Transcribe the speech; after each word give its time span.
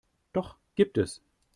Doch 0.33 0.57
gibt 0.73 0.97
es. 0.97 1.21